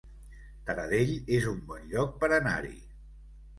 Taradell 0.69 1.11
es 1.37 1.47
un 1.53 1.61
bon 1.69 1.85
lloc 1.93 2.19
per 2.25 2.33
anar-hi 2.41 2.75